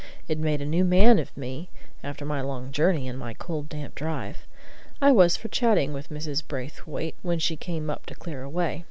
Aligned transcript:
It 0.27 0.39
made 0.39 0.63
a 0.63 0.65
new 0.65 0.83
man 0.83 1.19
of 1.19 1.37
me, 1.37 1.69
after 2.03 2.25
my 2.25 2.41
long 2.41 2.71
journey 2.71 3.07
and 3.07 3.19
my 3.19 3.35
cold, 3.35 3.69
damp 3.69 3.93
drive. 3.93 4.47
I 4.99 5.11
was 5.11 5.37
for 5.37 5.47
chatting 5.47 5.93
with 5.93 6.09
Mrs. 6.09 6.41
Braithwaite 6.47 7.17
when 7.21 7.37
she 7.37 7.55
came 7.55 7.87
up 7.87 8.07
to 8.07 8.15
clear 8.15 8.41
away. 8.41 8.79